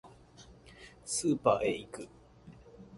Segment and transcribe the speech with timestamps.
[1.05, 2.07] スーパーへ行く